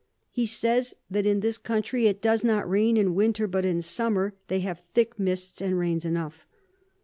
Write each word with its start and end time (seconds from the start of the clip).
He 0.31 0.47
says 0.47 0.95
that 1.11 1.27
in 1.27 1.41
this 1.41 1.59
Country 1.59 2.07
it 2.07 2.23
does 2.23 2.43
not 2.43 2.67
rain 2.67 2.97
in 2.97 3.13
Winter, 3.13 3.45
but 3.45 3.65
in 3.67 3.83
Summer 3.83 4.33
they 4.47 4.61
have 4.61 4.81
thick 4.95 5.19
Mists 5.19 5.61
and 5.61 5.77
Rains 5.77 6.05
enough. 6.05 6.47